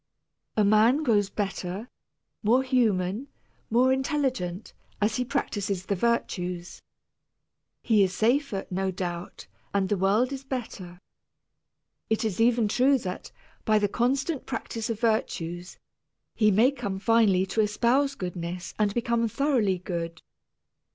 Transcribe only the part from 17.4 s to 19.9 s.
to espouse goodness and become thoroughly